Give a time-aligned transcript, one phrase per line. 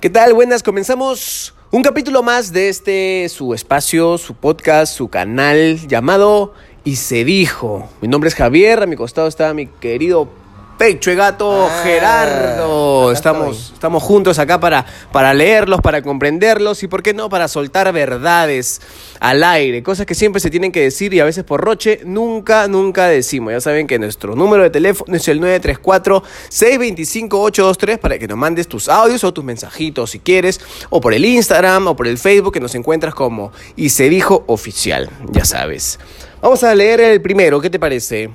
[0.00, 0.32] ¿Qué tal?
[0.32, 6.94] Buenas, comenzamos un capítulo más de este, su espacio, su podcast, su canal llamado Y
[6.94, 7.90] se dijo.
[8.00, 10.28] Mi nombre es Javier, a mi costado está mi querido
[10.78, 13.10] Pecho de Gato Ah, Gerardo.
[13.10, 13.74] Estamos, estoy.
[13.74, 18.80] estamos juntos acá para, para leerlos, para comprenderlos y, ¿por qué no?, para soltar verdades
[19.18, 19.82] al aire.
[19.82, 23.52] Cosas que siempre se tienen que decir y a veces por roche nunca, nunca decimos.
[23.52, 28.88] Ya saben que nuestro número de teléfono es el 934-625-823 para que nos mandes tus
[28.88, 30.60] audios o tus mensajitos si quieres,
[30.90, 34.44] o por el Instagram o por el Facebook que nos encuentras como Y se dijo
[34.46, 35.10] oficial.
[35.32, 35.98] Ya sabes.
[36.40, 38.30] Vamos a leer el primero, ¿qué te parece?